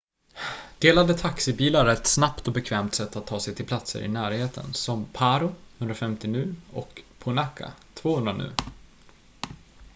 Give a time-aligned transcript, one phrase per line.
[0.79, 4.73] delade taxibilar är ett snabbt och bekvämt sätt att ta sig till platser i närheten
[4.73, 8.51] som paro 150 nu och punakha 200 nu